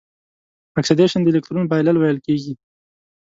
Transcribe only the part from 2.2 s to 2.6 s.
کیږي.